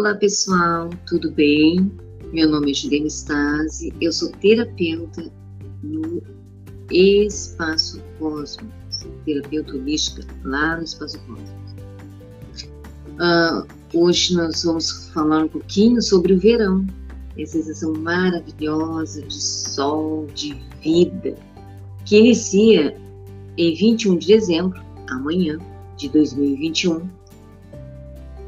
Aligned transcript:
Olá 0.00 0.14
pessoal, 0.14 0.88
tudo 1.06 1.30
bem? 1.30 1.92
Meu 2.32 2.48
nome 2.48 2.70
é 2.70 2.74
Juliana 2.74 3.06
Stasi, 3.08 3.92
eu 4.00 4.10
sou 4.10 4.30
terapeuta 4.40 5.30
no 5.82 6.22
Espaço 6.90 8.02
Cosmos, 8.18 8.72
terapeuta 9.26 9.74
holística 9.74 10.26
lá 10.42 10.78
no 10.78 10.84
Espaço 10.84 11.20
Cosmos. 11.26 11.50
Uh, 13.10 13.66
hoje 13.92 14.34
nós 14.34 14.64
vamos 14.64 15.10
falar 15.10 15.44
um 15.44 15.48
pouquinho 15.48 16.00
sobre 16.00 16.32
o 16.32 16.38
verão, 16.38 16.86
essa 17.36 17.58
sensação 17.58 17.92
maravilhosa 17.92 19.20
de 19.20 19.34
sol, 19.34 20.26
de 20.34 20.58
vida, 20.82 21.36
que 22.06 22.16
inicia 22.16 22.96
em 23.58 23.74
21 23.74 24.16
de 24.16 24.28
dezembro, 24.28 24.82
amanhã 25.10 25.58
de 25.98 26.08
2021, 26.08 27.06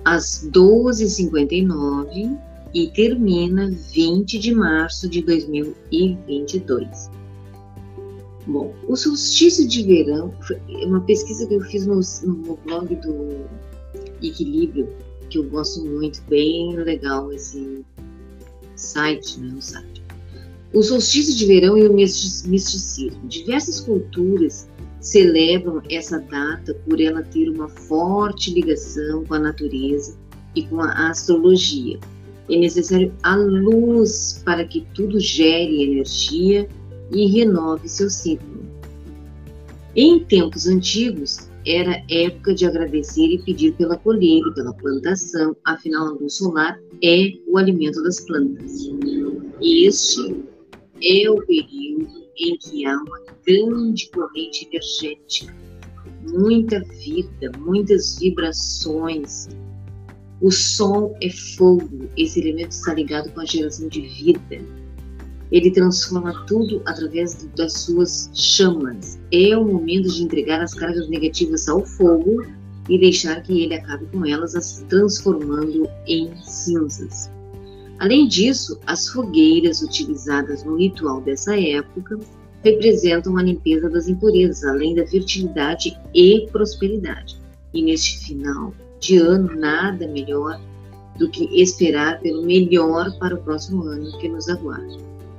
às 0.04 0.48
12h59 0.52 2.38
e 2.74 2.88
termina 2.88 3.70
20 3.70 4.38
de 4.38 4.54
março 4.54 5.08
de 5.08 5.22
2022. 5.22 7.10
Bom, 8.46 8.74
o 8.88 8.96
solstício 8.96 9.68
de 9.68 9.82
verão 9.84 10.34
é 10.68 10.86
uma 10.86 11.00
pesquisa 11.02 11.46
que 11.46 11.54
eu 11.54 11.60
fiz 11.60 11.86
no, 11.86 12.00
no 12.24 12.56
blog 12.64 12.94
do 12.96 13.46
Equilíbrio, 14.20 14.88
que 15.30 15.38
eu 15.38 15.44
gosto 15.44 15.84
muito, 15.84 16.20
bem 16.28 16.74
legal 16.76 17.32
esse 17.32 17.84
site, 18.74 19.38
né, 19.38 19.54
o 19.56 19.62
site. 19.62 20.02
O 20.72 20.82
solstício 20.82 21.36
de 21.36 21.46
verão 21.46 21.76
e 21.76 21.86
o 21.86 21.92
misticismo. 21.92 23.28
Diversas 23.28 23.80
culturas 23.80 24.68
celebram 25.02 25.82
essa 25.90 26.20
data 26.20 26.74
por 26.86 27.00
ela 27.00 27.22
ter 27.22 27.50
uma 27.50 27.68
forte 27.68 28.54
ligação 28.54 29.24
com 29.24 29.34
a 29.34 29.38
natureza 29.38 30.16
e 30.54 30.62
com 30.62 30.80
a 30.80 31.10
astrologia. 31.10 31.98
É 32.48 32.56
necessário 32.56 33.12
a 33.22 33.34
luz 33.36 34.40
para 34.44 34.64
que 34.64 34.86
tudo 34.94 35.18
gere 35.18 35.82
energia 35.82 36.68
e 37.10 37.26
renove 37.26 37.88
seu 37.88 38.08
ciclo. 38.08 38.62
Em 39.94 40.24
tempos 40.24 40.66
antigos, 40.66 41.50
era 41.66 42.02
época 42.08 42.54
de 42.54 42.64
agradecer 42.64 43.26
e 43.26 43.42
pedir 43.42 43.72
pela 43.74 43.96
colheita, 43.96 44.50
pela 44.52 44.72
plantação, 44.74 45.56
afinal, 45.64 46.08
a 46.08 46.10
luz 46.12 46.36
solar 46.36 46.78
é 47.02 47.32
o 47.46 47.58
alimento 47.58 48.02
das 48.02 48.20
plantas. 48.20 48.90
Este 49.60 50.34
é 51.02 51.30
o 51.30 51.36
período 51.46 52.21
em 52.38 52.56
que 52.58 52.86
há 52.86 52.96
uma 52.96 53.20
grande 53.46 54.10
corrente 54.10 54.68
energética, 54.70 55.54
muita 56.22 56.80
vida, 56.80 57.50
muitas 57.58 58.18
vibrações. 58.18 59.48
O 60.40 60.50
Sol 60.50 61.16
é 61.20 61.30
fogo, 61.30 62.08
esse 62.16 62.40
elemento 62.40 62.72
está 62.72 62.94
ligado 62.94 63.30
com 63.32 63.40
a 63.40 63.44
geração 63.44 63.88
de 63.88 64.00
vida. 64.00 64.60
Ele 65.50 65.70
transforma 65.70 66.44
tudo 66.46 66.82
através 66.86 67.44
das 67.56 67.74
suas 67.82 68.30
chamas. 68.32 69.20
É 69.30 69.56
o 69.56 69.64
momento 69.64 70.08
de 70.08 70.22
entregar 70.22 70.60
as 70.60 70.74
cargas 70.74 71.08
negativas 71.08 71.68
ao 71.68 71.84
fogo 71.84 72.44
e 72.88 72.98
deixar 72.98 73.42
que 73.42 73.62
ele 73.62 73.74
acabe 73.74 74.06
com 74.06 74.24
elas, 74.26 74.54
as 74.54 74.84
transformando 74.88 75.88
em 76.06 76.34
cinzas. 76.42 77.30
Além 78.02 78.26
disso, 78.26 78.80
as 78.84 79.08
fogueiras 79.10 79.80
utilizadas 79.80 80.64
no 80.64 80.76
ritual 80.76 81.20
dessa 81.20 81.56
época 81.56 82.18
representam 82.64 83.38
a 83.38 83.42
limpeza 83.44 83.88
das 83.88 84.08
impurezas, 84.08 84.64
além 84.64 84.96
da 84.96 85.06
fertilidade 85.06 85.96
e 86.12 86.48
prosperidade. 86.50 87.40
E 87.72 87.80
neste 87.80 88.18
final 88.26 88.74
de 88.98 89.18
ano, 89.18 89.54
nada 89.54 90.08
melhor 90.08 90.60
do 91.16 91.30
que 91.30 91.44
esperar 91.62 92.18
pelo 92.18 92.42
melhor 92.42 93.16
para 93.20 93.36
o 93.36 93.38
próximo 93.40 93.84
ano 93.84 94.18
que 94.18 94.28
nos 94.28 94.48
aguarda. 94.48 94.96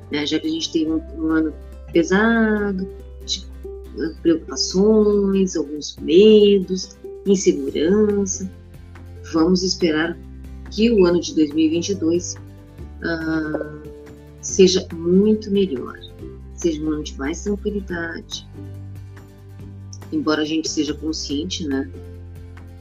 Né? 0.09 0.25
Já 0.25 0.39
que 0.39 0.47
a 0.47 0.49
gente 0.49 0.71
teve 0.71 0.89
um, 0.89 1.01
um 1.17 1.31
ano 1.31 1.53
pesado, 1.91 2.87
de 3.25 3.45
preocupações, 4.21 5.57
alguns 5.57 5.97
medos, 5.97 6.95
insegurança, 7.25 8.49
vamos 9.33 9.63
esperar 9.63 10.17
que 10.71 10.89
o 10.89 11.05
ano 11.05 11.19
de 11.19 11.35
2022 11.35 12.41
uh, 13.03 13.81
seja 14.41 14.87
muito 14.93 15.51
melhor, 15.51 15.97
seja 16.55 16.81
de 17.03 17.17
mais 17.17 17.43
tranquilidade. 17.43 18.47
Embora 20.11 20.41
a 20.41 20.45
gente 20.45 20.69
seja 20.69 20.93
consciente, 20.93 21.67
né, 21.67 21.89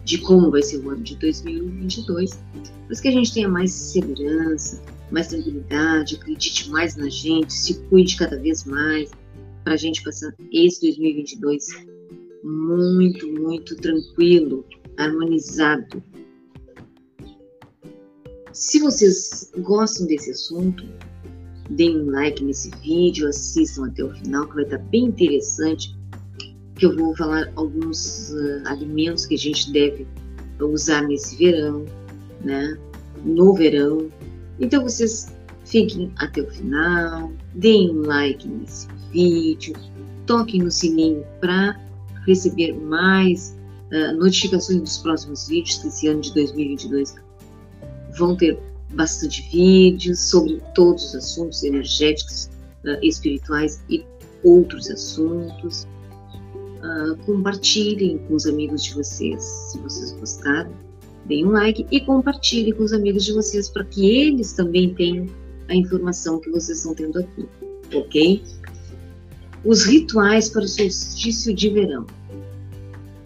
de 0.05 0.19
como 0.19 0.51
vai 0.51 0.63
ser 0.63 0.79
o 0.79 0.91
ano 0.91 1.03
de 1.03 1.17
2022, 1.17 2.43
mas 2.89 3.01
que 3.01 3.09
a 3.09 3.13
gente 3.13 3.33
tenha 3.33 3.49
mais 3.49 3.71
segurança, 3.71 4.83
mais 5.11 5.29
tranquilidade, 5.29 6.17
acredite 6.17 6.71
mais 6.71 6.97
na 6.97 7.09
gente, 7.09 7.53
se 7.53 7.75
cuide 7.85 8.17
cada 8.17 8.39
vez 8.39 8.65
mais, 8.65 9.11
para 9.65 9.75
a 9.75 9.77
gente 9.77 10.03
passar 10.03 10.35
esse 10.53 10.81
2022 10.81 11.67
muito, 12.43 13.27
muito 13.29 13.77
tranquilo, 13.77 14.65
harmonizado, 14.97 16.03
se 18.53 18.81
vocês 18.81 19.51
gostam 19.59 20.07
desse 20.07 20.31
assunto, 20.31 20.85
deem 21.71 22.03
um 22.03 22.11
like 22.11 22.43
nesse 22.45 22.71
vídeo, 22.83 23.29
assistam 23.29 23.87
até 23.87 24.05
o 24.05 24.11
final, 24.15 24.47
que 24.47 24.55
vai 24.55 24.65
estar 24.65 24.79
bem 24.79 25.07
interessante, 25.07 25.97
que 26.75 26.87
eu 26.87 26.97
vou 26.97 27.17
falar 27.17 27.51
alguns 27.57 28.31
uh, 28.31 28.63
alimentos 28.67 29.27
que 29.27 29.35
a 29.35 29.39
gente 29.39 29.73
deve 29.73 30.07
usar 30.61 31.03
nesse 31.03 31.37
verão, 31.37 31.85
né? 32.45 32.79
No 33.25 33.55
verão. 33.55 34.11
Então 34.61 34.83
vocês 34.83 35.33
fiquem 35.65 36.13
até 36.17 36.43
o 36.43 36.51
final, 36.51 37.33
deem 37.55 37.91
um 37.91 38.03
like 38.03 38.47
nesse 38.47 38.87
vídeo, 39.13 39.75
toquem 40.27 40.63
no 40.63 40.71
sininho 40.71 41.25
para 41.41 41.81
receber 42.27 42.73
mais 42.73 43.57
uh, 43.93 44.17
notificações 44.17 44.81
dos 44.81 44.99
próximos 44.99 45.49
vídeos 45.49 45.79
desse 45.79 46.09
ano 46.09 46.21
de 46.21 46.35
2022 46.35 47.22
vão 48.17 48.37
ter 48.37 48.59
bastante 48.95 49.43
vídeos 49.51 50.21
sobre 50.21 50.61
todos 50.75 51.07
os 51.07 51.15
assuntos 51.15 51.63
energéticos, 51.63 52.51
uh, 52.85 52.99
espirituais 53.03 53.83
e 53.89 54.05
outros 54.43 54.91
assuntos. 54.91 55.87
Uh, 56.83 57.17
compartilhem 57.25 58.19
com 58.27 58.35
os 58.35 58.47
amigos 58.47 58.85
de 58.85 58.95
vocês, 58.95 59.43
se 59.43 59.79
vocês 59.79 60.13
gostaram. 60.13 60.73
Deem 61.27 61.47
um 61.47 61.51
like 61.51 61.87
e 61.91 62.01
compartilhem 62.01 62.73
com 62.73 62.83
os 62.83 62.93
amigos 62.93 63.25
de 63.25 63.33
vocês 63.33 63.69
para 63.69 63.85
que 63.85 64.11
eles 64.11 64.53
também 64.53 64.93
tenham 64.95 65.27
a 65.69 65.75
informação 65.75 66.41
que 66.41 66.51
vocês 66.51 66.79
estão 66.79 66.95
tendo 66.95 67.21
aqui, 67.21 67.49
ok? 67.95 68.43
Os 69.65 69.85
rituais 69.85 70.49
para 70.49 70.63
o 70.63 70.69
solstício 70.69 71.55
de 71.55 71.71
verão: 71.71 72.05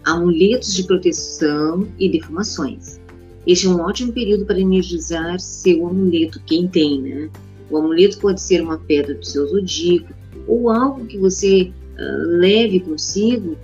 amuletos 0.05 0.75
de 0.75 0.83
proteção 0.83 1.87
e 1.97 2.09
defumações. 2.09 2.99
Este 3.47 3.65
é 3.65 3.69
um 3.69 3.79
ótimo 3.79 4.11
período 4.11 4.45
para 4.45 4.59
energizar 4.59 5.39
seu 5.39 5.87
amuleto, 5.87 6.41
quem 6.45 6.67
tem, 6.67 7.01
né? 7.01 7.29
O 7.69 7.77
amuleto 7.77 8.19
pode 8.19 8.41
ser 8.41 8.61
uma 8.61 8.77
pedra 8.77 9.15
do 9.15 9.25
seu 9.25 9.47
zodíaco 9.47 10.13
ou 10.45 10.69
algo 10.69 11.05
que 11.05 11.17
você 11.17 11.71
uh, 11.97 12.27
leve 12.39 12.81
consigo 12.81 13.57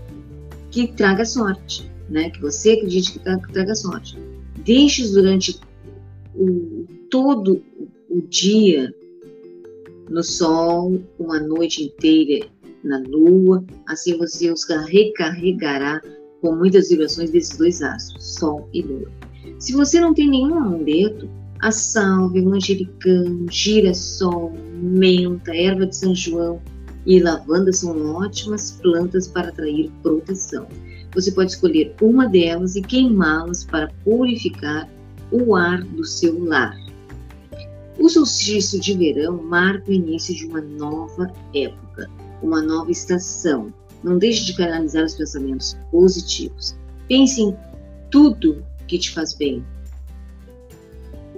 que 0.72 0.88
traga 0.88 1.26
sorte, 1.26 1.92
né? 2.10 2.30
Que 2.30 2.40
você 2.40 2.72
acredite 2.72 3.12
que, 3.12 3.20
tra 3.20 3.38
traga 3.38 3.76
sorte. 3.76 4.18
Deixe-os 4.64 5.12
durante 5.12 5.60
o, 6.34 6.86
todo 7.10 7.62
o 8.10 8.22
dia 8.22 8.94
no 10.10 10.24
sol, 10.24 11.02
uma 11.20 11.42
noite 11.42 11.84
inteira 11.84 12.48
na 12.82 13.00
lua, 13.00 13.66
assim 13.88 14.18
você 14.18 14.50
os 14.50 14.66
recarregará 14.88 16.02
com 16.40 16.56
muitas 16.56 16.88
vibrações 16.88 17.32
desses 17.32 17.58
dois 17.58 17.82
astros, 17.82 18.36
sol 18.36 18.70
e 18.74 18.82
lua. 18.82 19.12
Se 19.60 19.74
você 19.74 20.00
não 20.00 20.14
tem 20.14 20.30
nenhum 20.30 20.58
amuleto, 20.58 21.30
a 21.60 21.72
salve, 21.72 22.42
manjericão, 22.42 23.46
girassol, 23.50 24.54
menta, 24.82 25.56
erva 25.56 25.86
de 25.86 25.96
São 25.96 26.14
João 26.14 26.62
e 27.06 27.20
lavanda 27.20 27.72
são 27.72 28.16
ótimas 28.16 28.72
plantas 28.82 29.28
para 29.28 29.50
atrair 29.50 29.92
proteção. 30.02 30.68
Você 31.14 31.32
pode 31.32 31.52
escolher 31.52 31.96
uma 32.02 32.28
delas 32.28 32.76
e 32.76 32.82
queimá-las 32.82 33.64
para 33.64 33.90
purificar 34.04 34.90
o 35.32 35.56
ar 35.56 35.84
do 35.84 36.04
seu 36.04 36.44
lar. 36.44 36.78
O 38.00 38.10
solstício 38.10 38.80
de 38.80 38.98
verão 38.98 39.42
marca 39.44 39.90
o 39.90 39.94
início 39.94 40.36
de 40.36 40.46
uma 40.48 40.62
nova 40.62 41.32
época, 41.54 42.10
uma 42.42 42.62
nova 42.62 42.92
estação. 42.92 43.74
Não 44.04 44.18
deixe 44.18 44.46
de 44.46 44.58
canalizar 44.58 45.06
os 45.06 45.16
pensamentos 45.16 45.78
positivos. 45.92 46.76
Pense 47.08 47.42
em 47.42 47.56
tudo 48.10 48.66
que 48.94 49.00
te 49.00 49.12
faz 49.12 49.34
bem, 49.34 49.66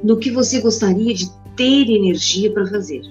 no 0.04 0.18
que 0.18 0.30
você 0.30 0.60
gostaria 0.60 1.14
de 1.14 1.32
ter 1.56 1.90
energia 1.90 2.52
para 2.52 2.68
fazer. 2.68 3.02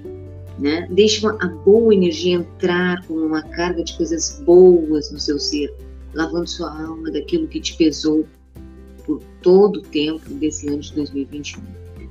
Né? 0.58 0.86
Deixe 0.90 1.26
a 1.26 1.48
boa 1.64 1.94
energia 1.94 2.36
entrar 2.36 3.04
com 3.06 3.14
uma 3.14 3.42
carga 3.42 3.82
de 3.82 3.96
coisas 3.96 4.42
boas 4.44 5.10
no 5.10 5.18
seu 5.18 5.38
ser, 5.38 5.74
lavando 6.12 6.46
sua 6.46 6.70
alma 6.70 7.10
daquilo 7.10 7.48
que 7.48 7.58
te 7.58 7.74
pesou 7.76 8.26
por 9.06 9.20
todo 9.40 9.78
o 9.78 9.82
tempo 9.82 10.28
desse 10.34 10.68
ano 10.68 10.80
de 10.80 10.94
2021. 10.94 11.62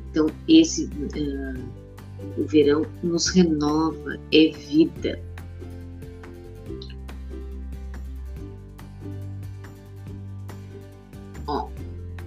Então, 0.09 0.27
esse 0.47 0.85
uh, 0.85 1.63
o 2.37 2.45
verão 2.45 2.83
nos 3.03 3.27
renova, 3.27 4.17
é 4.33 4.49
vida. 4.49 5.19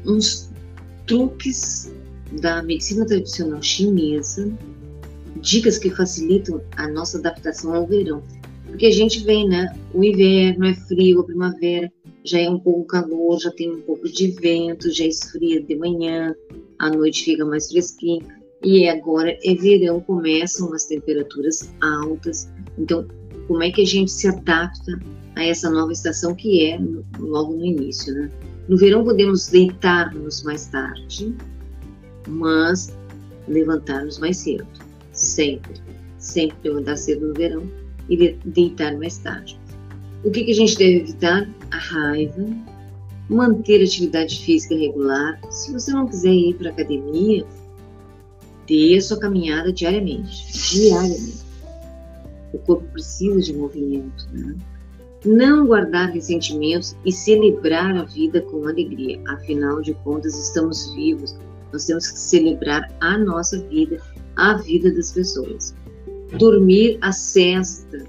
Uns 0.07 0.51
truques 1.07 1.93
da 2.41 2.63
medicina 2.63 3.07
tradicional 3.07 3.63
chinesa, 3.63 4.53
dicas 5.41 5.79
que 5.79 5.91
facilitam 5.91 6.61
a 6.77 6.89
nossa 6.89 7.19
adaptação 7.19 7.75
ao 7.75 7.87
verão. 7.87 8.23
Porque 8.67 8.87
a 8.87 8.91
gente 8.91 9.25
vem, 9.25 9.49
né? 9.49 9.75
O 9.95 10.03
inverno 10.03 10.67
é 10.67 10.75
frio, 10.75 11.21
a 11.21 11.25
primavera 11.25 11.93
já 12.25 12.41
é 12.41 12.51
um 12.51 12.59
pouco 12.59 12.85
calor, 12.85 13.39
já 13.41 13.51
tem 13.53 13.71
um 13.71 13.81
pouco 13.81 14.09
de 14.09 14.29
vento, 14.33 14.91
já 14.91 15.05
esfria 15.05 15.63
de 15.63 15.77
manhã, 15.77 16.35
à 16.79 16.91
noite 16.91 17.25
fica 17.25 17.45
mais 17.45 17.69
fresquinho. 17.69 18.27
E 18.65 18.89
agora 18.89 19.39
é 19.45 19.55
verão, 19.55 20.01
começam 20.01 20.73
as 20.75 20.87
temperaturas 20.87 21.73
altas. 21.81 22.49
Então, 22.77 23.07
como 23.47 23.63
é 23.63 23.71
que 23.71 23.83
a 23.83 23.87
gente 23.87 24.11
se 24.11 24.27
adapta 24.27 24.99
a 25.37 25.45
essa 25.45 25.71
nova 25.71 25.93
estação 25.93 26.35
que 26.35 26.65
é 26.65 26.79
logo 27.19 27.55
no 27.55 27.65
início, 27.65 28.13
né? 28.13 28.31
No 28.69 28.77
verão 28.77 29.05
podemos 29.05 29.49
deitar-nos 29.49 30.43
mais 30.43 30.67
tarde, 30.67 31.35
mas 32.27 32.97
levantar-nos 33.47 34.19
mais 34.19 34.39
cedo, 34.39 34.67
sempre, 35.13 35.75
sempre 36.19 36.57
levantar 36.69 36.97
cedo 36.97 37.29
no 37.29 37.35
verão 37.35 37.71
e 38.09 38.33
deitar 38.45 38.97
mais 38.97 39.19
tarde. 39.19 39.59
O 40.25 40.31
que, 40.31 40.45
que 40.45 40.51
a 40.51 40.55
gente 40.55 40.77
deve 40.77 40.97
evitar? 40.97 41.49
A 41.71 41.79
raiva, 41.79 42.45
manter 43.29 43.83
atividade 43.83 44.41
física 44.41 44.75
regular. 44.75 45.41
Se 45.51 45.73
você 45.73 45.93
não 45.93 46.09
quiser 46.09 46.33
ir 46.33 46.55
para 46.55 46.71
academia, 46.71 47.45
dê 48.67 48.97
a 48.97 49.01
sua 49.01 49.19
caminhada 49.19 49.73
diariamente, 49.73 50.53
diariamente. 50.73 51.47
O 52.53 52.59
corpo 52.59 52.85
precisa 52.93 53.41
de 53.41 53.53
movimento, 53.53 54.29
né? 54.33 54.57
Não 55.25 55.67
guardar 55.67 56.11
ressentimentos 56.11 56.97
e 57.05 57.11
celebrar 57.11 57.97
a 57.97 58.05
vida 58.05 58.41
com 58.43 58.67
alegria. 58.67 59.21
Afinal 59.29 59.81
de 59.81 59.95
contas, 59.95 60.39
estamos 60.39 60.95
vivos. 60.95 61.37
Nós 61.73 61.85
temos 61.85 62.09
que 62.11 62.19
celebrar 62.19 62.89
a 63.01 63.19
nossa 63.19 63.61
vida, 63.69 64.01
a 64.37 64.55
vida 64.55 64.93
das 64.93 65.13
pessoas. 65.13 65.75
Dormir 66.39 66.99
a 67.01 67.13
cesta, 67.13 68.05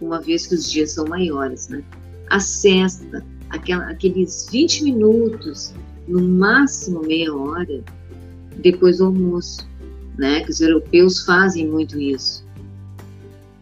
uma 0.00 0.20
vez 0.20 0.46
que 0.46 0.54
os 0.54 0.70
dias 0.70 0.92
são 0.92 1.06
maiores, 1.06 1.68
né? 1.68 1.82
A 2.30 2.40
cesta, 2.40 3.24
aquela, 3.50 3.90
aqueles 3.90 4.48
20 4.50 4.84
minutos, 4.84 5.74
no 6.06 6.22
máximo 6.22 7.00
meia 7.02 7.34
hora, 7.34 7.82
depois 8.62 8.98
do 8.98 9.06
almoço, 9.06 9.68
né? 10.16 10.44
Que 10.44 10.50
os 10.50 10.60
europeus 10.60 11.24
fazem 11.24 11.68
muito 11.68 12.00
isso. 12.00 12.44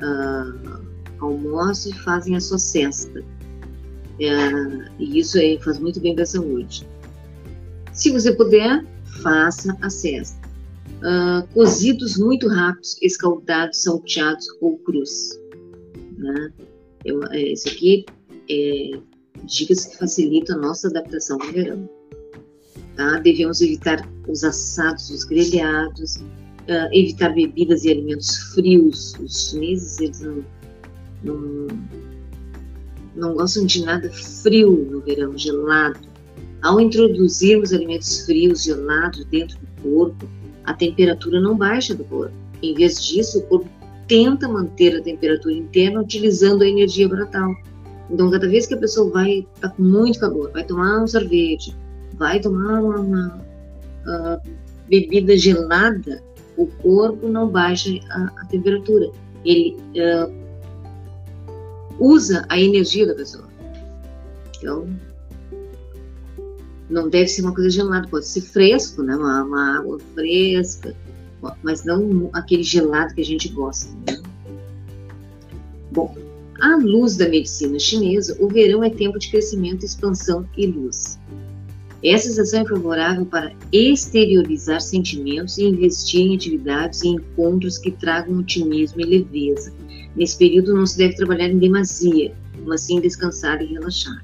Uh, 0.00 0.92
almoço 1.27 1.91
e 1.91 1.93
fazem 1.93 2.37
a 2.37 2.41
sua 2.41 2.59
cesta. 2.59 3.21
Uh, 3.21 4.91
e 4.99 5.19
isso 5.19 5.39
aí 5.39 5.59
faz 5.63 5.79
muito 5.79 6.01
bem 6.01 6.15
para 6.15 6.25
a 6.25 6.27
saúde. 6.27 6.87
Se 7.93 8.11
você 8.11 8.33
puder, 8.33 8.85
faça 9.23 9.77
a 9.81 9.91
cesta. 9.91 10.41
Uh, 10.99 11.47
cozidos 11.53 12.17
muito 12.17 12.49
rápidos, 12.49 12.97
escaldados, 13.03 13.83
salteados 13.83 14.47
ou 14.61 14.79
crus. 14.79 15.39
Né? 16.17 16.53
Eu, 17.05 17.23
é, 17.25 17.53
aqui 17.67 18.05
é 18.49 18.91
dicas 19.45 19.87
que 19.87 19.99
facilitam 19.99 20.57
a 20.57 20.61
nossa 20.61 20.89
adaptação 20.89 21.41
ao 21.41 21.53
verão. 21.53 21.89
Tá? 22.97 23.19
Devemos 23.19 23.61
evitar 23.61 24.09
os 24.29 24.45
assados, 24.45 25.11
os 25.11 25.25
grelhados, 25.25 26.17
uh, 26.17 26.89
evitar 26.93 27.35
bebidas 27.35 27.85
e 27.85 27.91
alimentos 27.91 28.37
frios. 28.55 29.15
Os 29.19 29.51
chineses 29.51 30.01
eles 30.01 30.21
não, 30.21 30.45
não, 31.25 31.69
gostam 33.35 33.67
de 33.67 33.85
nada 33.85 34.11
frio 34.11 34.89
no 34.91 35.01
verão, 35.01 35.37
gelado. 35.37 35.99
Ao 36.63 36.81
introduzirmos 36.81 37.73
alimentos 37.73 38.25
frios, 38.25 38.63
gelados 38.63 39.25
dentro 39.27 39.59
do 39.59 39.83
corpo, 39.83 40.29
a 40.65 40.75
temperatura 40.75 41.41
não 41.41 41.57
baixa 41.57 41.95
do 41.95 42.05
corpo. 42.05 42.35
Em 42.63 42.75
vez 42.75 43.05
disso, 43.05 43.41
o 43.41 43.43
corpo 43.43 43.69
tenta 44.07 44.49
manter 44.49 44.97
a 44.97 45.03
temperatura 45.03 45.55
interna 45.55 46.01
utilizando 46.01 46.63
a 46.63 46.69
energia 46.69 47.09
bratal. 47.09 47.55
Então, 48.11 48.31
cada 48.31 48.49
vez 48.49 48.67
que 48.67 48.75
a 48.75 48.79
pessoa 48.79 49.11
vai, 49.11 49.47
está 49.55 49.71
com 49.71 49.83
muito 49.83 50.21
calor, 50.21 50.51
vai 50.53 50.65
tomar 50.65 51.03
um 51.03 51.07
sorvete, 51.07 51.75
vai 52.15 52.39
tomar 52.39 52.81
uma, 52.81 53.01
uma 53.01 53.45
uh, 54.07 54.51
bebida 54.89 55.37
gelada, 55.37 56.23
o 56.57 56.67
corpo 56.67 57.29
não 57.29 57.49
baixa 57.49 57.91
a, 58.11 58.43
a 58.43 58.45
temperatura. 58.47 59.11
Ele 59.45 59.77
uh, 59.97 60.42
usa 61.99 62.44
a 62.49 62.59
energia 62.61 63.06
da 63.06 63.15
pessoa. 63.15 63.49
Então, 64.59 64.89
não 66.89 67.09
deve 67.09 67.29
ser 67.29 67.43
uma 67.43 67.55
coisa 67.55 67.71
gelada, 67.71 68.06
pode 68.09 68.27
ser 68.27 68.43
fresco, 68.43 69.03
né? 69.03 69.17
Uma, 69.17 69.43
uma 69.44 69.79
água 69.79 69.99
fresca, 70.15 70.94
mas 71.62 71.85
não 71.85 72.31
aquele 72.33 72.62
gelado 72.62 73.15
que 73.15 73.21
a 73.21 73.25
gente 73.25 73.49
gosta. 73.49 73.91
Né? 74.06 74.23
Bom, 75.91 76.15
à 76.61 76.77
luz 76.77 77.17
da 77.17 77.29
medicina 77.29 77.79
chinesa, 77.79 78.37
o 78.41 78.49
verão 78.49 78.85
é 78.85 78.91
tempo 78.91 79.19
de 79.19 79.31
crescimento, 79.31 79.85
expansão 79.85 80.49
e 80.56 80.67
luz. 80.67 81.19
Essa 82.05 82.29
estação 82.29 82.62
é 82.62 82.67
favorável 82.67 83.25
para 83.25 83.53
exteriorizar 83.73 84.81
sentimentos 84.81 85.56
e 85.59 85.65
investir 85.65 86.21
em 86.21 86.35
atividades 86.35 87.03
e 87.03 87.09
encontros 87.09 87.79
que 87.79 87.93
tragam 87.93 88.38
otimismo 88.38 89.00
e 89.00 89.05
leveza. 89.05 89.73
Nesse 90.17 90.37
período 90.37 90.75
não 90.75 90.87
se 90.87 90.99
deve 90.99 91.17
trabalhar 91.17 91.49
em 91.49 91.59
demasia, 91.59 92.35
mas 92.67 92.82
sim 92.82 93.00
descansar 93.00 93.62
e 93.62 93.67
relaxar. 93.67 94.23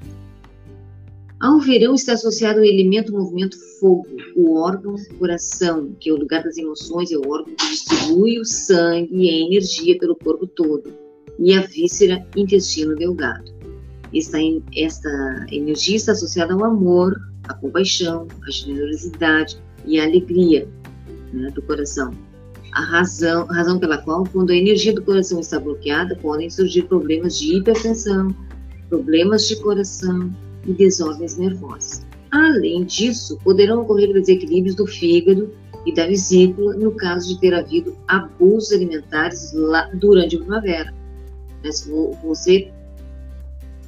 Ao 1.39 1.57
verão 1.59 1.95
está 1.95 2.13
associado 2.13 2.59
o 2.59 2.65
elemento 2.65 3.13
movimento 3.13 3.57
fogo, 3.79 4.07
o 4.35 4.57
órgão 4.57 4.95
coração, 5.17 5.95
que 5.99 6.09
é 6.09 6.13
o 6.13 6.17
lugar 6.17 6.43
das 6.43 6.57
emoções, 6.57 7.11
é 7.11 7.17
o 7.17 7.29
órgão 7.29 7.55
que 7.55 7.69
distribui 7.69 8.39
o 8.39 8.45
sangue 8.45 9.09
e 9.13 9.29
a 9.29 9.47
energia 9.47 9.97
pelo 9.97 10.17
corpo 10.17 10.45
todo, 10.45 10.93
e 11.39 11.53
a 11.53 11.61
víscera 11.61 12.27
intestino 12.35 12.93
delgado. 12.95 13.53
Esta, 14.13 14.37
esta 14.75 15.45
energia 15.49 15.95
está 15.95 16.11
associada 16.11 16.53
ao 16.53 16.65
amor, 16.65 17.15
à 17.47 17.53
compaixão, 17.53 18.27
à 18.45 18.51
generosidade 18.51 19.57
e 19.85 19.97
à 19.97 20.03
alegria 20.03 20.67
né, 21.31 21.49
do 21.51 21.61
coração. 21.61 22.11
A 22.73 22.81
razão, 22.81 23.47
a 23.49 23.53
razão 23.53 23.79
pela 23.79 23.97
qual, 23.97 24.23
quando 24.31 24.51
a 24.51 24.55
energia 24.55 24.93
do 24.93 25.01
coração 25.01 25.39
está 25.39 25.59
bloqueada, 25.59 26.15
podem 26.15 26.49
surgir 26.49 26.83
problemas 26.83 27.37
de 27.39 27.57
hipertensão, 27.57 28.33
problemas 28.89 29.47
de 29.47 29.55
coração, 29.57 30.31
e 30.65 30.73
desordens 30.73 31.37
nervosas. 31.37 32.05
Além 32.31 32.83
disso, 32.83 33.39
poderão 33.43 33.81
ocorrer 33.81 34.13
desequilíbrios 34.13 34.75
do 34.75 34.85
fígado 34.85 35.51
e 35.85 35.93
da 35.93 36.05
vesícula 36.05 36.75
no 36.75 36.91
caso 36.91 37.29
de 37.29 37.39
ter 37.39 37.53
havido 37.53 37.95
abusos 38.07 38.71
alimentares 38.71 39.51
lá 39.53 39.89
durante 39.95 40.35
a 40.35 40.39
primavera. 40.39 40.93
Se 41.71 41.89
você 42.23 42.71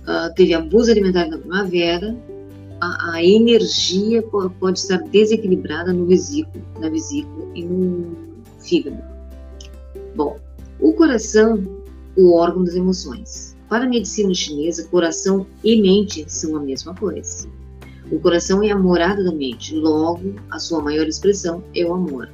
uh, 0.04 0.34
teve 0.36 0.54
abuso 0.54 0.92
alimentar 0.92 1.28
na 1.28 1.38
primavera, 1.38 2.16
a, 2.82 3.14
a, 3.14 3.24
energia 3.24 4.24
pode 4.24 4.80
estar 4.80 4.98
desequilibrada 4.98 5.94
no 5.94 6.06
vesículo, 6.08 6.64
na 6.80 6.90
vesícula 6.90 7.48
e 7.54 7.64
no 7.64 8.31
fígado. 8.62 9.02
Bom, 10.16 10.38
o 10.80 10.94
coração, 10.94 11.64
o 12.18 12.36
órgão 12.36 12.64
das 12.64 12.76
emoções. 12.76 13.56
Para 13.70 13.86
a 13.86 13.90
medicina 13.90 14.34
chinesa, 14.34 14.88
coração 14.88 15.48
e 15.64 15.82
mente 15.82 16.26
são 16.28 16.58
a 16.58 16.60
mesma 16.60 16.94
coisa. 16.94 17.48
O 18.12 18.20
coração 18.20 18.62
é 18.62 18.72
a 18.72 18.78
morada 18.78 19.24
da 19.24 19.32
mente, 19.32 19.74
logo, 19.74 20.36
a 20.50 20.60
sua 20.60 20.82
maior 20.82 21.08
expressão 21.08 21.64
é 21.74 21.86
o 21.86 21.94
amor. 21.94 22.30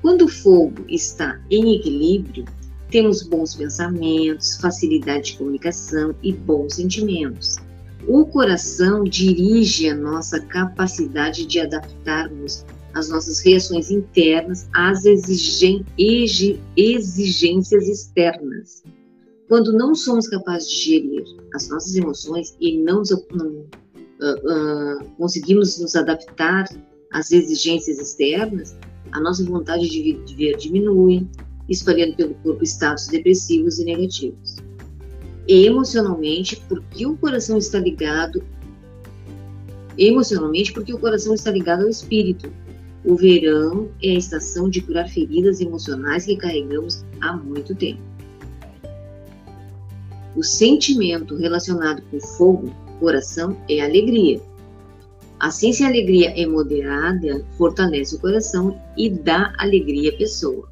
Quando 0.00 0.26
o 0.26 0.28
fogo 0.28 0.84
está 0.88 1.40
em 1.50 1.74
equilíbrio, 1.74 2.44
temos 2.90 3.22
bons 3.22 3.54
pensamentos, 3.54 4.56
facilidade 4.56 5.32
de 5.32 5.38
comunicação 5.38 6.14
e 6.22 6.32
bons 6.32 6.74
sentimentos. 6.74 7.56
O 8.08 8.24
coração 8.24 9.04
dirige 9.04 9.88
a 9.88 9.94
nossa 9.94 10.40
capacidade 10.40 11.44
de 11.44 11.60
adaptarmos 11.60 12.64
as 12.94 13.08
nossas 13.08 13.40
reações 13.40 13.90
internas 13.90 14.68
às 14.74 15.04
exigências 15.04 15.88
externas. 17.88 18.82
Quando 19.48 19.72
não 19.72 19.94
somos 19.94 20.28
capazes 20.28 20.70
de 20.70 20.76
gerir 20.76 21.24
as 21.54 21.68
nossas 21.68 21.94
emoções 21.96 22.56
e 22.60 22.78
não, 22.78 23.02
não 23.32 23.48
uh, 23.48 23.64
uh, 23.64 25.04
conseguimos 25.16 25.78
nos 25.78 25.96
adaptar 25.96 26.66
às 27.12 27.32
exigências 27.32 27.98
externas, 27.98 28.76
a 29.12 29.20
nossa 29.20 29.44
vontade 29.44 29.88
de 29.88 30.18
viver 30.26 30.56
diminui, 30.56 31.26
espalhando 31.68 32.16
pelo 32.16 32.34
corpo 32.36 32.62
estados 32.62 33.08
depressivos 33.08 33.78
e 33.78 33.84
negativos. 33.84 34.56
E 35.48 35.66
emocionalmente, 35.66 36.62
porque 36.68 37.04
o 37.06 37.16
coração 37.16 37.58
está 37.58 37.78
ligado 37.80 38.40
emocionalmente 39.98 40.72
porque 40.72 40.92
o 40.94 40.98
coração 40.98 41.34
está 41.34 41.50
ligado 41.50 41.82
ao 41.82 41.88
espírito 41.88 42.50
O 43.04 43.16
verão 43.16 43.88
é 44.02 44.10
a 44.10 44.18
estação 44.18 44.68
de 44.68 44.82
curar 44.82 45.08
feridas 45.08 45.60
emocionais 45.60 46.26
que 46.26 46.36
carregamos 46.36 47.04
há 47.20 47.34
muito 47.34 47.74
tempo. 47.74 48.00
O 50.36 50.44
sentimento 50.44 51.34
relacionado 51.36 52.02
com 52.10 52.20
fogo, 52.20 52.70
coração, 52.98 53.56
é 53.68 53.80
alegria. 53.80 54.40
Assim, 55.38 55.72
se 55.72 55.82
a 55.82 55.88
alegria 55.88 56.30
é 56.36 56.46
moderada, 56.46 57.42
fortalece 57.56 58.14
o 58.14 58.20
coração 58.20 58.78
e 58.96 59.08
dá 59.08 59.54
alegria 59.56 60.10
à 60.10 60.16
pessoa. 60.16 60.68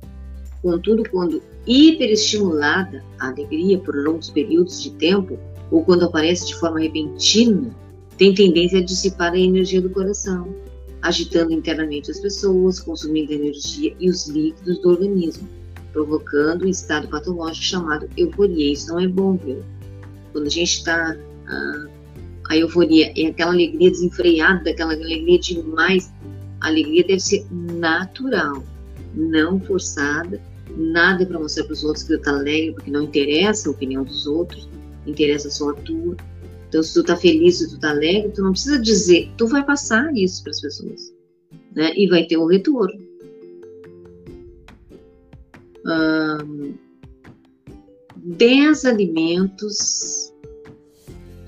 Contudo, 0.61 1.08
quando 1.11 1.42
hiperestimulada, 1.66 3.02
a 3.18 3.28
alegria 3.28 3.78
por 3.78 3.97
longos 3.97 4.28
períodos 4.28 4.82
de 4.82 4.90
tempo, 4.90 5.38
ou 5.70 5.82
quando 5.82 6.04
aparece 6.04 6.49
de 6.49 6.54
forma 6.56 6.80
repentina, 6.80 7.70
tem 8.18 8.35
tendência 8.35 8.80
a 8.80 8.85
dissipar 8.85 9.32
a 9.32 9.38
energia 9.38 9.80
do 9.80 9.88
coração, 9.88 10.54
agitando 11.02 11.52
internamente 11.52 12.11
as 12.11 12.21
pessoas, 12.21 12.81
consumindo 12.81 13.33
a 13.33 13.37
energia 13.37 13.95
e 13.99 14.09
os 14.09 14.26
líquidos 14.28 14.78
do 14.81 14.90
organismo, 14.90 15.49
provocando 15.93 16.64
um 16.64 16.69
estado 16.69 17.09
patológico 17.09 17.64
chamado 17.64 18.09
euforia. 18.17 18.73
Isso 18.73 18.88
não 18.88 19.00
é 19.00 19.07
bom, 19.07 19.37
viu? 19.37 19.62
Quando 20.33 20.47
a 20.47 20.50
gente 20.50 20.78
está. 20.78 21.17
Ah, 21.47 21.87
a 22.50 22.57
euforia 22.57 23.12
é 23.17 23.26
aquela 23.26 23.52
alegria 23.52 23.90
desenfreada, 23.90 24.71
aquela 24.71 24.95
alegria 24.95 25.38
demais. 25.38 26.11
A 26.61 26.69
alegria 26.69 27.05
deve 27.05 27.21
ser 27.21 27.47
natural, 27.50 28.64
não 29.14 29.61
forçada. 29.61 30.40
Nada 30.76 31.25
para 31.26 31.38
mostrar 31.38 31.64
para 31.64 31.73
os 31.73 31.85
outros 31.85 32.05
que 32.05 32.14
tu 32.14 32.19
está 32.19 32.31
alegre, 32.31 32.73
porque 32.73 32.90
não 32.90 33.02
interessa 33.02 33.69
a 33.69 33.73
opinião 33.73 34.05
dos 34.05 34.26
outros, 34.26 34.69
interessa 35.07 35.50
só 35.50 35.71
a 35.71 35.75
tua. 35.75 36.17
Então, 36.68 36.82
se 36.82 36.94
tu 36.94 37.02
tá 37.02 37.16
feliz, 37.16 37.58
se 37.58 37.70
tu 37.70 37.80
tá 37.80 37.90
alegre, 37.90 38.30
tu 38.30 38.42
não 38.42 38.52
precisa 38.52 38.78
dizer, 38.78 39.30
tu 39.38 39.46
vai 39.46 39.64
passar 39.64 40.14
isso 40.14 40.42
para 40.42 40.50
as 40.50 40.60
pessoas, 40.60 41.14
né? 41.75 41.92
E 41.96 42.06
vai 42.08 42.26
ter 42.26 42.37
um 42.37 42.46
retorno. 42.46 43.08
Hum, 45.87 46.75
dez 48.16 48.84
alimentos 48.84 50.30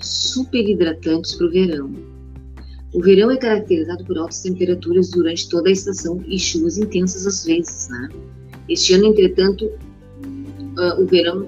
super 0.01 0.67
hidratantes 0.67 1.35
para 1.35 1.47
o 1.47 1.51
verão. 1.51 1.93
O 2.95 3.03
verão 3.03 3.31
é 3.31 3.37
caracterizado 3.37 4.05
por 4.05 4.17
altas 4.17 4.43
temperaturas 4.43 5.11
durante 5.11 5.49
toda 5.51 5.69
a 5.69 5.73
estação 5.73 6.25
e 6.27 6.39
chuvas 6.39 6.79
intensas 6.79 7.27
às 7.27 7.45
vezes, 7.45 7.89
né? 7.91 8.09
Este 8.69 8.95
ano, 8.95 9.07
entretanto, 9.07 9.67
uh, 9.67 11.01
o 11.01 11.07
verão 11.07 11.47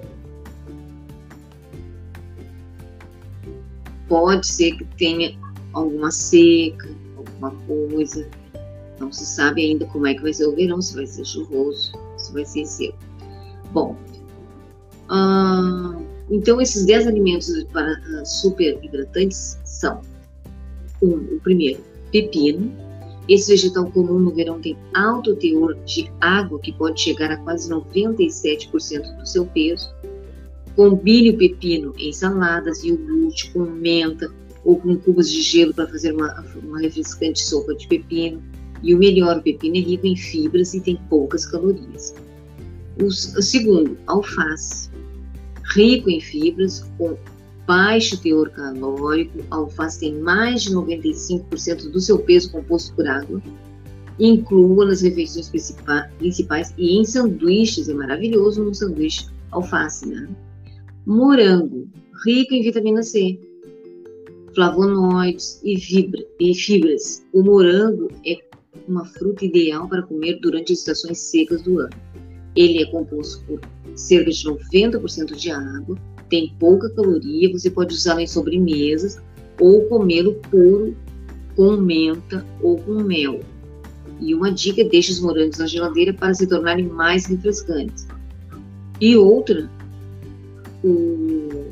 pode 4.12 4.46
ser 4.46 4.76
que 4.76 4.84
tenha 4.98 5.34
alguma 5.72 6.10
seca, 6.10 6.86
alguma 7.16 7.50
coisa. 7.66 8.28
Não 9.00 9.10
se 9.10 9.24
sabe 9.24 9.64
ainda 9.64 9.86
como 9.86 10.06
é 10.06 10.12
que 10.12 10.20
vai 10.20 10.34
ser 10.34 10.48
o 10.48 10.54
verão, 10.54 10.82
se 10.82 10.94
vai 10.94 11.06
ser 11.06 11.24
chuvoso, 11.24 11.92
se 12.18 12.30
vai 12.34 12.44
ser 12.44 12.66
seco. 12.66 12.98
Bom, 13.72 13.96
uh, 15.08 16.04
então 16.30 16.60
esses 16.60 16.84
10 16.84 17.06
alimentos 17.06 17.64
para, 17.72 17.90
uh, 17.90 18.26
super 18.26 18.78
hidratantes 18.84 19.58
são 19.64 20.02
um, 21.00 21.14
o 21.34 21.40
primeiro, 21.40 21.82
pepino. 22.12 22.70
Esse 23.26 23.52
vegetal 23.52 23.90
comum 23.92 24.18
no 24.18 24.34
verão 24.34 24.60
tem 24.60 24.76
alto 24.92 25.34
teor 25.36 25.74
de 25.86 26.12
água, 26.20 26.58
que 26.58 26.72
pode 26.72 27.00
chegar 27.00 27.30
a 27.30 27.38
quase 27.38 27.70
97% 27.70 29.16
do 29.16 29.26
seu 29.26 29.46
peso. 29.46 29.88
Combine 30.76 31.30
o 31.30 31.38
pepino 31.38 31.94
em 31.98 32.12
saladas, 32.12 32.82
iogurte 32.82 33.52
com 33.52 33.60
menta 33.60 34.32
ou 34.64 34.78
com 34.78 34.96
cubos 34.96 35.30
de 35.30 35.42
gelo 35.42 35.74
para 35.74 35.88
fazer 35.88 36.12
uma, 36.12 36.44
uma 36.62 36.80
refrescante 36.80 37.40
sopa 37.40 37.74
de 37.74 37.86
pepino. 37.86 38.42
E 38.82 38.94
o 38.94 38.98
melhor, 38.98 39.38
o 39.38 39.42
pepino 39.42 39.76
é 39.76 39.80
rico 39.80 40.06
em 40.06 40.16
fibras 40.16 40.74
e 40.74 40.80
tem 40.80 40.98
poucas 41.08 41.46
calorias. 41.46 42.14
O, 43.00 43.06
o 43.06 43.42
segundo, 43.42 43.96
alface. 44.06 44.90
Rico 45.74 46.10
em 46.10 46.20
fibras, 46.20 46.84
com 46.98 47.16
baixo 47.66 48.20
teor 48.20 48.50
calórico, 48.50 49.38
a 49.50 49.56
alface 49.56 50.00
tem 50.00 50.14
mais 50.14 50.62
de 50.62 50.74
95% 50.74 51.90
do 51.90 52.00
seu 52.00 52.18
peso 52.18 52.50
composto 52.50 52.94
por 52.94 53.06
água. 53.06 53.40
Inclua 54.18 54.86
nas 54.86 55.00
refeições 55.02 55.48
principais 55.48 56.74
e 56.76 56.98
em 56.98 57.04
sanduíches, 57.04 57.88
é 57.88 57.94
maravilhoso 57.94 58.68
um 58.68 58.74
sanduíche 58.74 59.26
alface, 59.50 60.06
né? 60.06 60.28
Morango, 61.04 61.88
rico 62.24 62.54
em 62.54 62.62
vitamina 62.62 63.02
C, 63.02 63.36
flavonoides 64.54 65.60
e, 65.64 65.76
vibra, 65.76 66.24
e 66.38 66.54
fibras. 66.54 67.24
O 67.32 67.42
morango 67.42 68.08
é 68.24 68.38
uma 68.86 69.04
fruta 69.04 69.44
ideal 69.44 69.88
para 69.88 70.02
comer 70.02 70.38
durante 70.40 70.72
as 70.72 70.78
estações 70.78 71.18
secas 71.18 71.62
do 71.62 71.80
ano. 71.80 71.90
Ele 72.54 72.82
é 72.82 72.86
composto 72.86 73.42
por 73.46 73.60
cerca 73.96 74.30
de 74.30 74.44
90% 74.44 75.34
de 75.34 75.50
água, 75.50 75.98
tem 76.28 76.54
pouca 76.60 76.88
caloria, 76.90 77.50
você 77.50 77.68
pode 77.68 77.94
usá-lo 77.94 78.20
em 78.20 78.26
sobremesas 78.26 79.20
ou 79.60 79.86
comê-lo 79.88 80.34
puro 80.50 80.96
com 81.56 81.76
menta 81.78 82.46
ou 82.62 82.78
com 82.78 83.02
mel. 83.02 83.40
E 84.20 84.34
uma 84.34 84.52
dica, 84.52 84.84
deixe 84.84 85.10
os 85.10 85.20
morangos 85.20 85.58
na 85.58 85.66
geladeira 85.66 86.14
para 86.14 86.32
se 86.32 86.46
tornarem 86.46 86.86
mais 86.86 87.26
refrescantes. 87.26 88.06
E 89.00 89.16
outra 89.16 89.68
o, 90.84 91.68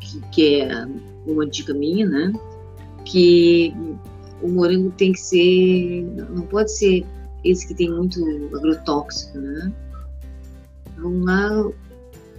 que, 0.00 0.20
que 0.32 0.60
é 0.60 0.86
uma 1.26 1.46
dica 1.46 1.74
minha, 1.74 2.06
né? 2.06 2.32
Que 3.04 3.74
o 4.42 4.48
morango 4.48 4.90
tem 4.92 5.12
que 5.12 5.20
ser, 5.20 6.02
não 6.30 6.42
pode 6.42 6.72
ser 6.72 7.04
esse 7.44 7.66
que 7.66 7.74
tem 7.74 7.90
muito 7.90 8.20
agrotóxico, 8.54 9.38
né? 9.38 9.72
Vamos 10.96 11.26
lá, 11.26 11.66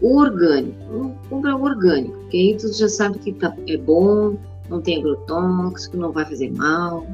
o 0.01 0.17
orgânico, 0.17 0.77
vamos 0.89 1.27
comprar 1.27 1.55
o 1.55 1.63
orgânico, 1.63 2.17
porque 2.19 2.37
aí 2.37 2.57
tu 2.57 2.71
já 2.73 2.89
sabe 2.89 3.19
que 3.19 3.33
tá, 3.33 3.55
é 3.67 3.77
bom, 3.77 4.37
não 4.69 4.81
tem 4.81 4.99
agrotóxico, 4.99 5.97
não 5.97 6.11
vai 6.11 6.25
fazer 6.25 6.51
mal. 6.51 7.05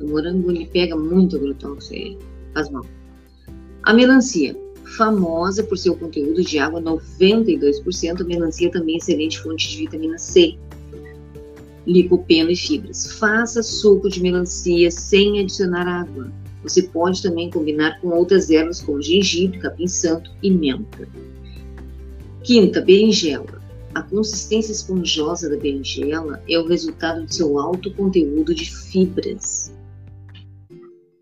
O 0.00 0.06
morango 0.06 0.50
ele 0.50 0.66
pega 0.66 0.96
muito 0.96 1.36
agrotóxico, 1.36 2.22
faz 2.52 2.70
mal. 2.70 2.84
A 3.84 3.92
melancia, 3.92 4.56
famosa 4.96 5.62
por 5.62 5.76
seu 5.76 5.94
conteúdo 5.94 6.42
de 6.42 6.58
água 6.58 6.80
92%, 6.80 8.20
a 8.20 8.24
melancia 8.24 8.70
também 8.70 8.96
é 8.96 8.98
excelente 8.98 9.40
fonte 9.40 9.68
de 9.68 9.76
vitamina 9.78 10.18
C, 10.18 10.56
licopeno 11.86 12.50
e 12.50 12.56
fibras. 12.56 13.12
Faça 13.18 13.62
suco 13.62 14.08
de 14.08 14.22
melancia 14.22 14.90
sem 14.90 15.40
adicionar 15.40 15.86
água. 15.86 16.32
Você 16.62 16.82
pode 16.82 17.22
também 17.22 17.50
combinar 17.50 18.00
com 18.00 18.08
outras 18.08 18.50
ervas 18.50 18.80
como 18.80 19.02
gengibre, 19.02 19.58
capim-santo 19.58 20.30
e 20.42 20.50
menta. 20.50 21.08
Quinta, 22.42 22.80
berinjela. 22.80 23.62
A 23.94 24.02
consistência 24.02 24.72
esponjosa 24.72 25.48
da 25.48 25.56
berinjela 25.56 26.42
é 26.48 26.58
o 26.58 26.66
resultado 26.66 27.24
de 27.26 27.34
seu 27.34 27.58
alto 27.58 27.92
conteúdo 27.94 28.54
de 28.54 28.74
fibras, 28.74 29.72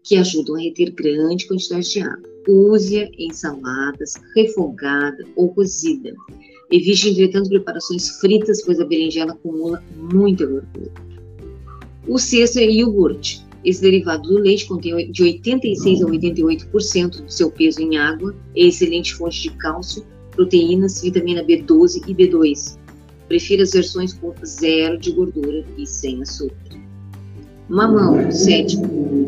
que 0.02 0.17
ajudam 0.17 0.57
a 0.57 0.61
reter 0.61 0.91
grande 0.91 1.47
quantidade 1.47 1.91
de 1.91 2.00
água. 2.00 2.32
Use-a 2.49 3.08
em 3.18 3.32
saladas, 3.32 4.14
refogada 4.34 5.25
ou 5.37 5.54
cozida. 5.54 6.12
Evite, 6.70 7.11
entretanto, 7.11 7.50
preparações 7.50 8.08
fritas, 8.20 8.64
pois 8.64 8.80
a 8.80 8.84
berinjela 8.84 9.32
acumula 9.32 9.82
muita 9.96 10.46
gordura. 10.46 10.92
O 12.08 12.18
sexto 12.18 12.58
é 12.58 12.64
iogurte. 12.64 13.44
Esse 13.64 13.80
derivado 13.80 14.28
do 14.28 14.38
leite 14.38 14.66
contém 14.66 15.12
de 15.12 15.22
86 15.22 16.02
a 16.02 16.06
88% 16.06 17.22
do 17.22 17.30
seu 17.30 17.50
peso 17.50 17.80
em 17.80 17.96
água, 17.96 18.34
é 18.56 18.66
excelente 18.66 19.14
fonte 19.14 19.42
de 19.42 19.50
cálcio, 19.50 20.04
proteínas, 20.32 21.00
vitamina 21.00 21.44
B12 21.44 22.02
e 22.08 22.14
B2. 22.14 22.76
Prefira 23.28 23.62
as 23.62 23.72
versões 23.72 24.14
com 24.14 24.34
zero 24.44 24.99
de 24.99 25.12
gordura 25.12 25.64
e 25.78 25.87
sem 25.87 26.20
açúcar. 26.22 26.56
Mamão, 27.68 28.30
sétimo 28.32 29.22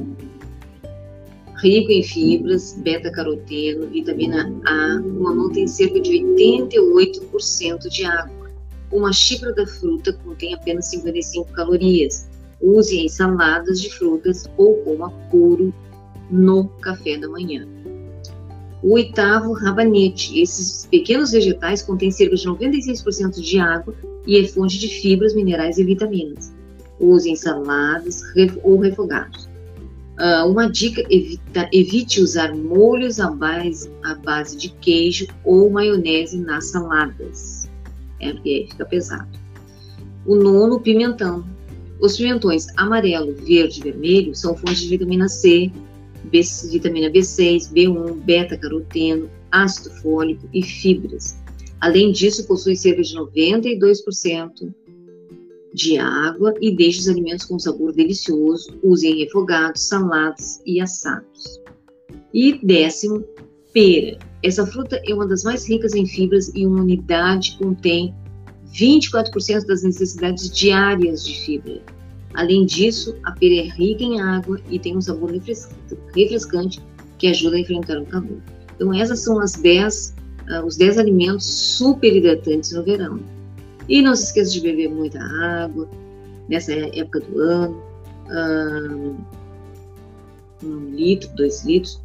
rico 1.57 1.91
em 1.91 2.03
fibras, 2.03 2.79
beta-caroteno, 2.83 3.87
vitamina 3.89 4.53
A, 4.65 5.01
o 5.05 5.23
mamão 5.23 5.51
tem 5.51 5.67
cerca 5.67 6.01
de 6.01 6.11
88% 6.13 7.89
de 7.89 8.05
água. 8.05 8.51
Uma 8.93 9.13
xícara 9.13 9.53
da 9.53 9.67
fruta 9.67 10.13
contém 10.13 10.55
apenas 10.55 10.87
55 10.87 11.53
calorias. 11.53 12.29
Use 12.61 12.99
em 12.99 13.09
saladas 13.09 13.81
de 13.81 13.91
frutas 13.91 14.49
ou 14.57 14.77
coma 14.79 15.11
puro 15.31 15.73
no 16.31 16.69
café 16.81 17.19
da 17.19 17.29
manhã. 17.29 17.67
O 18.83 18.95
oitavo, 18.95 19.53
rabanete. 19.53 20.41
Esses 20.41 20.87
pequenos 20.87 21.33
vegetais 21.33 21.83
contêm 21.83 22.11
cerca 22.11 22.37
de 22.37 22.47
96% 22.47 23.41
de 23.41 23.59
água 23.59 23.95
e 24.27 24.37
é 24.39 24.47
fonte 24.47 24.79
de 24.79 24.89
fibras, 24.89 25.35
minerais 25.35 25.79
e 25.79 25.85
vitaminas. 25.85 26.53
Use 27.01 27.31
em 27.31 27.37
saladas 27.37 28.23
ou 28.63 28.79
refogados. 28.79 29.44
Uh, 30.18 30.49
uma 30.49 30.71
dica: 30.71 31.02
evita, 31.11 31.68
evite 31.73 32.21
usar 32.21 32.54
molhos 32.54 33.18
à 33.18 33.30
base, 33.30 33.90
à 34.04 34.14
base 34.14 34.56
de 34.56 34.68
queijo 34.68 35.26
ou 35.44 35.68
maionese 35.71 36.38
nas 36.38 36.66
saladas, 36.66 37.68
é 38.21 38.33
porque 38.33 38.68
fica 38.71 38.85
pesado. 38.85 39.38
O 40.25 40.37
nono, 40.37 40.80
pimentão. 40.80 41.44
Os 42.00 42.16
pimentões 42.16 42.66
amarelo, 42.76 43.35
verde 43.35 43.80
e 43.80 43.83
vermelho 43.83 44.35
são 44.35 44.56
fontes 44.56 44.83
de 44.83 44.88
vitamina 44.88 45.28
C, 45.28 45.71
B, 46.25 46.40
vitamina 46.71 47.11
B6, 47.11 47.73
B1, 47.73 48.14
beta-caroteno, 48.25 49.28
ácido 49.50 49.90
fólico 49.97 50.49
e 50.52 50.62
fibras. 50.62 51.38
Além 51.80 52.12
disso, 52.12 52.47
possui 52.47 52.76
cerca 52.76 53.02
de 53.02 53.16
92% 53.16 54.73
de 55.75 55.99
água 55.99 56.54
e 56.61 56.75
deixa 56.75 57.00
os 57.00 57.09
alimentos 57.09 57.45
com 57.45 57.59
sabor 57.59 57.93
delicioso. 57.93 58.78
Use 58.83 59.07
em 59.07 59.19
refogados, 59.19 59.88
saladas 59.88 60.62
e 60.64 60.81
assados. 60.81 61.61
E 62.33 62.64
décimo, 62.64 63.25
pera. 63.73 64.19
Essa 64.43 64.64
fruta 64.66 65.00
é 65.04 65.12
uma 65.12 65.26
das 65.26 65.43
mais 65.43 65.69
ricas 65.69 65.95
em 65.95 66.07
fibras 66.07 66.50
e 66.54 66.64
uma 66.64 66.83
unidade 66.83 67.59
contém 67.59 68.14
24% 68.73 69.66
das 69.66 69.83
necessidades 69.83 70.50
diárias 70.50 71.25
de 71.25 71.45
fibra. 71.45 71.83
Além 72.35 72.66
disso, 72.66 73.16
a 73.25 73.33
pera 73.33 73.54
é 73.54 73.69
rica 73.69 74.04
em 74.04 74.21
água 74.21 74.61
e 74.71 74.78
tem 74.78 74.97
um 74.97 75.00
sabor 75.00 75.31
refrescante 76.14 76.81
que 77.19 77.26
ajuda 77.28 77.57
a 77.57 77.61
enfrentar 77.61 78.00
o 78.00 78.07
calor. 78.07 78.43
Então, 78.75 78.93
essas 78.93 79.21
são 79.21 79.40
as 79.40 79.52
10, 79.52 80.14
uh, 80.50 80.66
os 80.66 80.76
10 80.76 80.99
alimentos 80.99 81.47
super 81.47 82.14
hidratantes 82.14 82.73
no 82.73 82.83
verão. 82.83 83.21
E 83.88 84.00
não 84.03 84.14
se 84.14 84.25
esqueça 84.25 84.53
de 84.53 84.61
beber 84.61 84.88
muita 84.88 85.21
água 85.21 85.88
nessa 86.49 86.73
época 86.73 87.21
do 87.21 87.38
ano. 87.38 87.83
Uh, 88.26 89.17
um 90.62 90.91
litro, 90.91 91.29
dois 91.37 91.64
litros, 91.64 92.03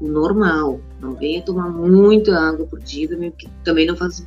o 0.00 0.08
normal. 0.08 0.80
Não 1.00 1.14
venha 1.14 1.42
tomar 1.42 1.70
muita 1.70 2.36
água 2.38 2.66
por 2.66 2.80
dia, 2.80 3.08
também, 3.08 3.30
porque 3.30 3.48
também 3.64 3.86
não 3.86 3.96
faz 3.96 4.26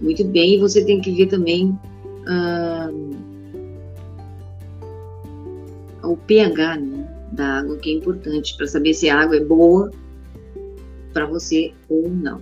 muito 0.00 0.24
bem. 0.24 0.54
E 0.54 0.58
você 0.58 0.84
tem 0.84 1.00
que 1.00 1.10
ver 1.12 1.26
também 1.26 1.78
uh, 2.26 3.16
o 6.02 6.16
pH 6.16 6.76
né, 6.76 7.08
da 7.32 7.58
água, 7.58 7.76
que 7.78 7.90
é 7.90 7.94
importante 7.94 8.56
para 8.56 8.66
saber 8.66 8.94
se 8.94 9.08
a 9.08 9.20
água 9.20 9.36
é 9.36 9.40
boa 9.40 9.90
para 11.12 11.26
você 11.26 11.72
ou 11.88 12.08
não. 12.08 12.40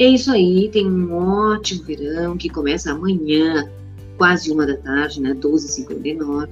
É 0.00 0.08
isso 0.08 0.32
aí, 0.32 0.70
tem 0.70 0.90
um 0.90 1.12
ótimo 1.12 1.84
verão 1.84 2.34
que 2.34 2.48
começa 2.48 2.90
amanhã, 2.90 3.70
quase 4.16 4.50
uma 4.50 4.66
da 4.66 4.78
tarde, 4.78 5.20
né? 5.20 5.34
12h59. 5.34 6.48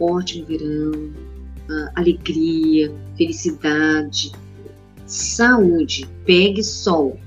Ótimo 0.00 0.46
verão, 0.46 0.92
uh, 1.68 1.90
alegria, 1.94 2.90
felicidade, 3.18 4.32
saúde. 5.04 6.08
Pegue 6.24 6.64
sol, 6.64 7.20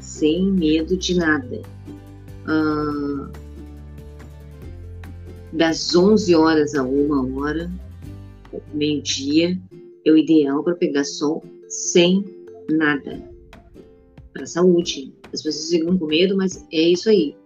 sem 0.00 0.52
medo 0.52 0.98
de 0.98 1.14
nada. 1.14 1.62
Uh, 2.46 3.32
das 5.50 5.96
11 5.96 6.34
horas 6.34 6.74
a 6.74 6.82
1 6.82 7.38
hora, 7.38 7.72
meio-dia, 8.74 9.58
é 10.04 10.12
o 10.12 10.18
ideal 10.18 10.62
para 10.62 10.74
pegar 10.74 11.04
sol 11.04 11.42
sem 11.70 12.22
nada 12.70 13.37
para 14.32 14.44
a 14.44 14.46
saúde. 14.46 15.12
As 15.32 15.42
pessoas 15.42 15.70
ficam 15.70 15.98
com 15.98 16.06
medo, 16.06 16.36
mas 16.36 16.66
é 16.72 16.80
isso 16.90 17.08
aí. 17.08 17.36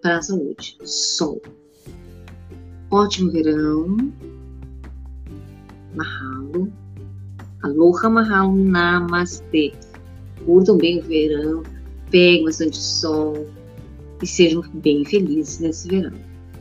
Para 0.00 0.18
a 0.18 0.22
saúde. 0.22 0.76
Sol. 0.84 1.40
Ótimo 2.90 3.30
verão. 3.30 3.96
Mahalo. 5.94 6.72
Aloha 7.62 8.08
Mahalo 8.08 8.56
Namastê. 8.56 9.72
Curtam 10.44 10.76
bem 10.76 10.98
o 10.98 11.02
verão. 11.02 11.62
Peguem 12.10 12.44
bastante 12.44 12.76
sol. 12.76 13.46
E 14.22 14.26
sejam 14.26 14.62
bem 14.74 15.04
felizes 15.04 15.60
nesse 15.60 15.88
verão. 15.88 16.12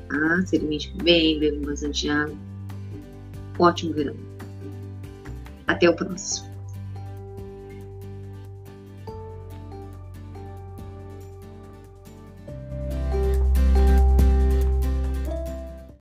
Tá? 0.08 0.45
Se 0.45 0.58
alimentem 0.58 0.93
bem, 1.04 1.39
bebam 1.39 1.62
bastante 1.62 2.10
água. 2.10 2.36
Ótimo 3.58 3.93
verão. 3.93 4.15
Até 5.67 5.89
o 5.89 5.95
próximo. 5.95 6.50